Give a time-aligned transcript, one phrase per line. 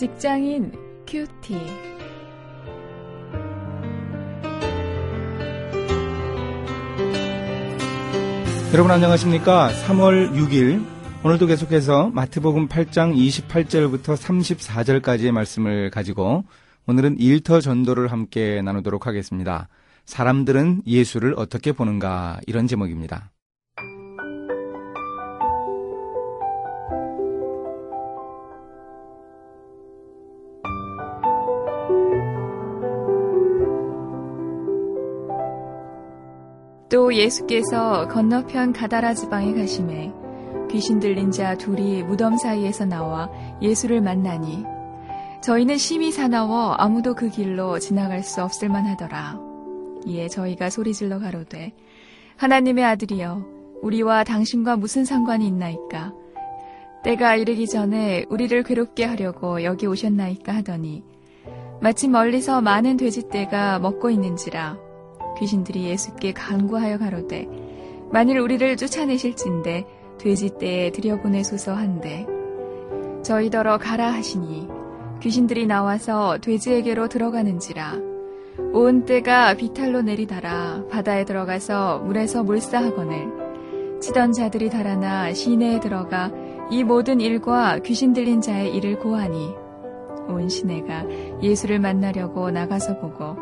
[0.00, 0.72] 직장인
[1.06, 1.58] 큐티.
[8.72, 9.70] 여러분 안녕하십니까?
[9.70, 10.86] 3월 6일
[11.22, 16.44] 오늘도 계속해서 마태복음 8장 28절부터 34절까지의 말씀을 가지고
[16.86, 19.68] 오늘은 일터 전도를 함께 나누도록 하겠습니다.
[20.06, 23.32] 사람들은 예수를 어떻게 보는가 이런 제목입니다.
[36.90, 40.12] 또 예수께서 건너편 가다라 지방에 가심에
[40.70, 43.30] 귀신 들린 자 둘이 무덤 사이에서 나와
[43.62, 44.64] 예수를 만나니
[45.40, 49.38] 저희는 심히 사나워 아무도 그 길로 지나갈 수 없을 만하더라.
[50.04, 51.72] 이에 저희가 소리질러 가로되
[52.36, 53.44] 하나님의 아들이여
[53.82, 56.12] 우리와 당신과 무슨 상관이 있나이까
[57.04, 61.04] 때가 이르기 전에 우리를 괴롭게 하려고 여기 오셨나이까 하더니
[61.80, 64.89] 마침 멀리서 많은 돼지떼가 먹고 있는지라
[65.40, 67.48] 귀신들이 예수께 간구하여 가로되
[68.12, 69.86] 만일 우리를 쫓아내실진데
[70.18, 72.26] 돼지 떼에 들여보내소서 한데
[73.22, 74.68] 저희더러 가라 하시니
[75.20, 77.98] 귀신들이 나와서 돼지에게로 들어가는지라.
[78.72, 84.00] 온 떼가 비탈로 내리달아 바다에 들어가서 물에서 몰사하거늘.
[84.00, 86.30] 치던 자들이 달아나 시내에 들어가
[86.70, 89.54] 이 모든 일과 귀신 들린 자의 일을 고하니
[90.28, 91.04] 온 시내가
[91.42, 93.36] 예수를 만나려고 나가서 보고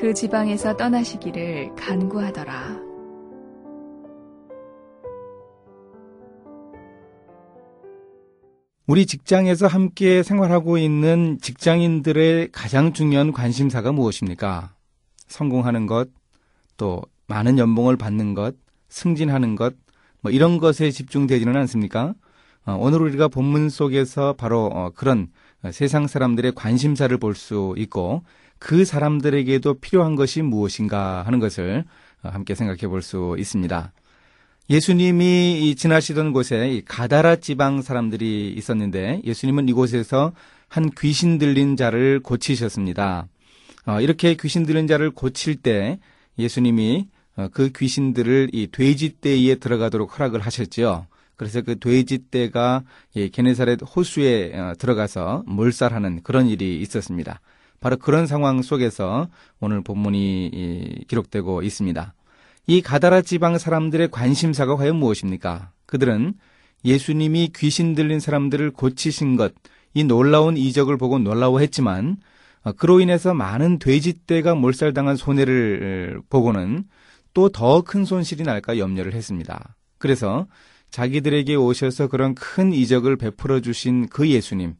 [0.00, 2.80] 그 지방에서 떠나시기를 간구하더라.
[8.86, 14.74] 우리 직장에서 함께 생활하고 있는 직장인들의 가장 중요한 관심사가 무엇입니까?
[15.28, 16.08] 성공하는 것,
[16.78, 18.56] 또 많은 연봉을 받는 것,
[18.88, 19.74] 승진하는 것,
[20.22, 22.14] 뭐 이런 것에 집중되지는 않습니까?
[22.64, 25.28] 어, 오늘 우리가 본문 속에서 바로 어, 그런
[25.72, 28.22] 세상 사람들의 관심사를 볼 수 있고
[28.60, 31.84] 그 사람들에게도 필요한 것이 무엇인가 하는 것을
[32.22, 33.92] 어, 함께 생각해 볼 수 있습니다.
[34.68, 40.32] 예수님이 지나시던 곳에 가다라 지방 사람들이 있었는데 예수님은 이곳에서
[40.68, 43.26] 한 귀신 들린 자를 고치셨습니다.
[43.86, 45.98] 어, 이렇게 귀신 들린 자를 고칠 때
[46.38, 51.06] 예수님이 어, 그 귀신들을 이 돼지떼에 들어가도록 허락을 하셨지요.
[51.36, 52.84] 그래서 그 돼지떼가
[53.32, 57.40] 게네사렛 호수에 들어가서 몰살하는 그런 일이 있었습니다.
[57.80, 62.14] 바로 그런 상황 속에서 오늘 본문이 기록되고 있습니다.
[62.66, 65.70] 이 가다라 지방 사람들의 관심사가 과연 무엇입니까?
[65.86, 66.34] 그들은
[66.84, 69.52] 예수님이 귀신 들린 사람들을 고치신 것,
[69.94, 72.18] 이 놀라운 이적을 보고 놀라워했지만
[72.62, 76.84] 어, 그로 인해서 많은 돼지떼가 몰살당한 손해를 보고는
[77.32, 79.76] 또 더 큰 손실이 날까 염려를 했습니다.
[79.98, 80.46] 그래서
[80.90, 84.74] 자기들에게 오셔서 그런 큰 이적을 베풀어 주신 그 예수님,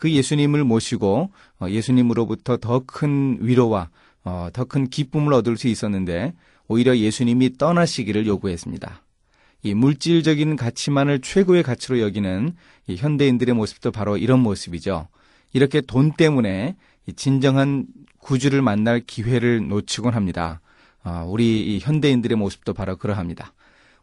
[0.00, 1.30] 그 예수님을 모시고
[1.60, 3.90] 어, 예수님으로부터 더 큰 위로와
[4.24, 6.32] 어, 더큰 기쁨을 얻을 수 있었는데
[6.68, 9.02] 오히려 예수님이 떠나시기를 요구했습니다.
[9.62, 12.54] 이 물질적인 가치만을 최고의 가치로 여기는
[12.88, 15.08] 현대인들의 모습도 바로 이런 모습이죠.
[15.52, 16.76] 이렇게 돈 때문에
[17.16, 17.84] 진정한
[18.20, 20.62] 구주를 만날 기회를 놓치곤 합니다.
[21.04, 23.52] 어, 우리 현대인들의 모습도 바로 그러합니다.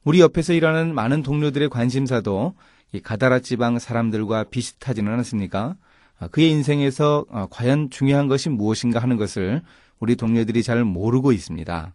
[0.03, 2.53] 우리 옆에서 일하는 많은 동료들의 관심사도
[3.01, 5.75] 가다라 지방 사람들과 비슷하지는 않습니까?
[6.19, 9.61] 아, 그의 인생에서 어, 과연 중요한 것이 무엇인가 하는 것을
[9.99, 11.93] 우리 동료들이 잘 모르고 있습니다.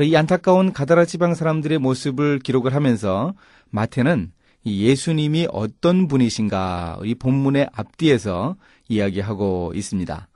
[0.00, 3.34] 이 안타까운 가다라 지방 사람들의 모습을 기록을 하면서
[3.70, 4.32] 마태는
[4.64, 8.56] 예수님이 어떤 분이신가 이 본문의 앞뒤에서
[8.88, 10.28] 이야기하고 있습니다.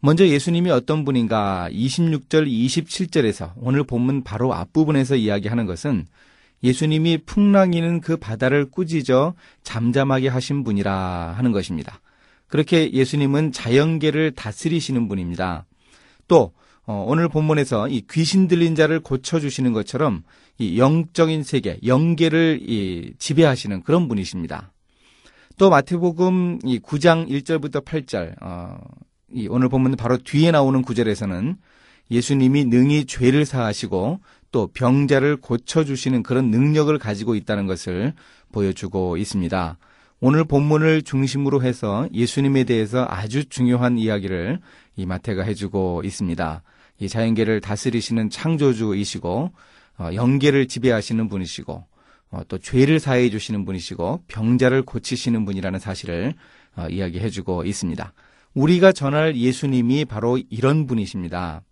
[0.00, 6.06] 먼저 예수님이 어떤 분인가 26절 27절에서 오늘 본문 바로 앞부분에서 이야기하는 것은
[6.64, 12.00] 예수님이 풍랑이는 그 바다를 꾸짖어 잠잠하게 하신 분이라 하는 것입니다.
[12.52, 15.64] 그렇게 예수님은 자연계를 다스리시는 분입니다.
[16.28, 16.52] 또
[16.84, 20.22] 어, 오늘 본문에서 이 귀신 들린 자를 고쳐 주시는 것처럼
[20.58, 24.70] 이 영적인 세계, 영계를 이 지배하시는 그런 분이십니다.
[25.56, 28.76] 또 마태복음 이 9장 1절부터 8절, 어,
[29.32, 31.56] 이 오늘 본문 바로 뒤에 나오는 구절에서는
[32.10, 34.20] 예수님이 능히 죄를 사하시고
[34.50, 38.12] 또 병자를 고쳐 주시는 그런 능력을 가지고 있다는 것을
[38.52, 39.78] 보여주고 있습니다.
[40.24, 44.60] 오늘 본문을 중심으로 해서 예수님에 대해서 아주 중요한 이야기를
[44.94, 46.62] 이 마태가 해주고 있습니다.
[47.00, 49.50] 이 자연계를 다스리시는 창조주이시고
[49.98, 51.84] 어, 영계를 지배하시는 분이시고
[52.30, 56.34] 어, 또 죄를 사해 주시는 분이시고 병자를 고치시는 분이라는 사실을
[56.76, 58.12] 어, 이야기해 주고 있습니다.
[58.54, 61.62] 우리가 전할 예수님이 바로 이런 분이십니다.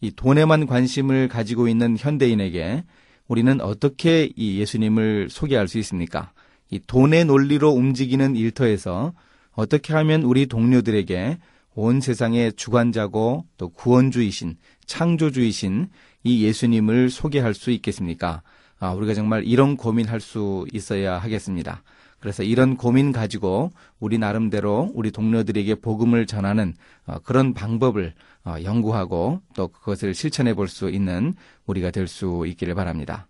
[0.00, 2.82] 이 돈에만 관심을 가지고 있는 현대인에게
[3.28, 6.32] 우리는 어떻게 이 예수님을 소개할 수 있습니까?
[6.70, 9.12] 이 돈의 논리로 움직이는 일터에서
[9.52, 11.38] 어떻게 하면 우리 동료들에게
[11.76, 14.56] 온 세상의 주관자고 또 구원주이신
[14.86, 15.88] 창조주이신
[16.24, 18.42] 이 예수님을 소개할 수 있겠습니까?
[18.78, 21.82] 아, 우리가 정말 이런 고민할 수 있어야 하겠습니다.
[22.20, 23.70] 그래서 이런 고민 가지고
[24.00, 26.74] 우리 나름대로 우리 동료들에게 복음을 전하는
[27.06, 28.14] 어, 그런 방법을
[28.44, 31.34] 어, 연구하고 또 그것을 실천해 볼 수 있는
[31.66, 33.28] 우리가 될 수 있기를 바랍니다.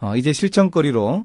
[0.00, 1.24] 어, 이제 실천거리로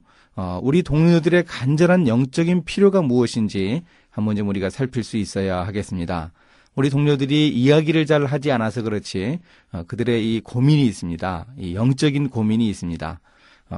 [0.62, 6.32] 우리 동료들의 간절한 영적인 필요가 무엇인지 한번 좀 우리가 살필 수 있어야 하겠습니다.
[6.76, 9.40] 우리 동료들이 이야기를 잘 하지 않아서 그렇지
[9.88, 11.48] 그들의 이 고민이 있습니다.
[11.58, 13.20] 이 영적인 고민이 있습니다.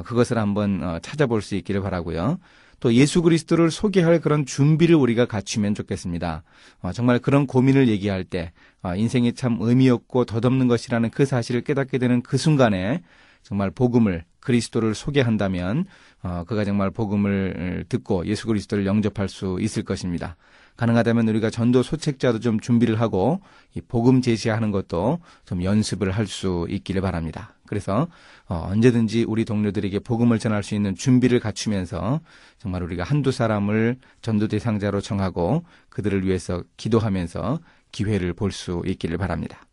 [0.05, 2.39] 그것을 한번 찾아볼 수 있기를 바라고요.
[2.83, 6.43] 또 예수 그리스도를 소개할 그런 준비를 우리가 갖추면 좋겠습니다.
[6.81, 8.51] 어, 정말 그런 고민을 얘기할 때
[8.81, 13.01] 어, 인생이 참 의미 없고 덧없는 것이라는 그 사실을 깨닫게 되는 그 순간에
[13.41, 15.85] 정말 복음을 그리스도를 소개한다면
[16.23, 20.37] 어, 그가 정말 복음을 듣고 예수 그리스도를 영접할 수 있을 것입니다.
[20.77, 23.41] 가능하다면 우리가 전도 소책자도 좀 준비를 하고
[23.75, 27.53] 이 복음 제시하는 것도 좀 연습을 할 수 있기를 바랍니다.
[27.67, 28.07] 그래서
[28.47, 32.21] 어, 언제든지 우리 동료들에게 복음을 전할 수 있는 준비를 갖추면서
[32.57, 37.59] 정말 우리가 한두 사람을 전도 대상자로 정하고 그들을 위해서 기도하면서
[37.91, 39.65] 기회를 볼 수 있기를 바랍니다.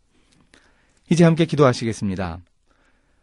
[1.08, 2.40] 이제 함께 기도하시겠습니다.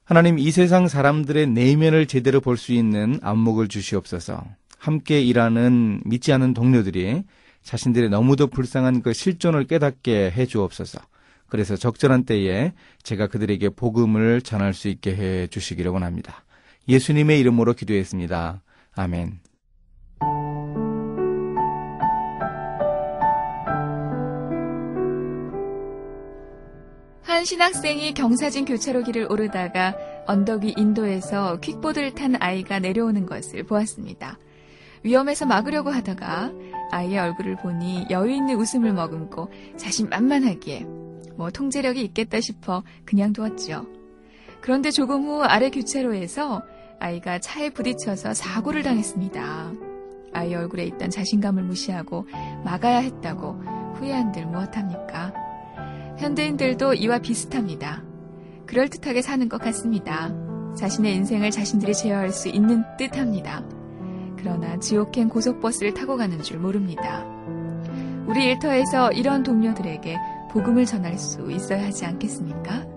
[0.08, 4.42] 하나님 이 세상 사람들의 내면을 제대로 볼 수 있는 안목을 주시옵소서.
[4.78, 7.24] 함께 일하는 믿지 않은 동료들이
[7.64, 11.00] 자신들의 너무도 불쌍한 그 실존을 깨닫게 해 주옵소서.
[11.50, 12.72] 그래서 적절한 때에
[13.04, 16.46] 제가 그들에게 복음을 전할 수 있게 해 주시기를 원합니다.
[16.88, 18.62] 예수님의 이름으로 기도했습니다.
[18.96, 19.40] 아멘.
[27.48, 29.96] 신학생이 경사진 교차로 길을 오르다가
[30.26, 34.38] 언덕 위 인도에서 퀵보드를 탄 아이가 내려오는 것을 보았습니다.
[35.04, 36.52] 위험해서 막으려고 하다가
[36.92, 40.82] 아이의 얼굴을 보니 여유 있는 웃음을 머금고 자신만만하기에
[41.38, 43.86] 뭐 통제력이 있겠다 싶어 그냥 두었죠.
[44.60, 46.62] 그런데 조금 후 아래 교차로에서
[47.00, 49.72] 아이가 차에 부딪혀서 사고를 당했습니다.
[50.34, 52.28] 아이 얼굴에 있던 자신감을 무시하고
[52.66, 53.54] 막아야 했다고
[54.00, 55.47] 후회한들 무엇합니까?
[56.18, 58.04] 현대인들도 이와 비슷합니다.
[58.66, 60.34] 그럴듯하게 사는 것 같습니다.
[60.76, 63.64] 자신의 인생을 자신들이 제어할 수 있는 듯 합니다.
[64.38, 67.26] 그러나 지옥행 고속버스를 타고 가는 줄 모릅니다.
[68.28, 70.18] 우리 일터에서 이런 동료들에게
[70.52, 72.97] 복음을 전할 수 있어야 하지 않겠습니까?